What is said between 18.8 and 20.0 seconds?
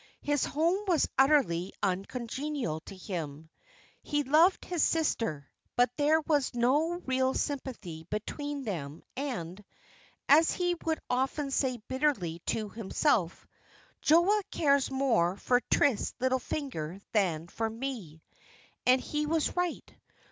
and he was right.